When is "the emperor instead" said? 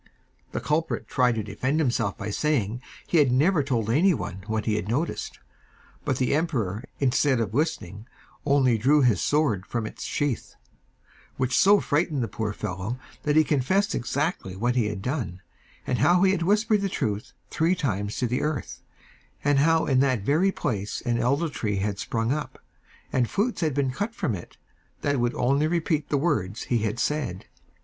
6.17-7.39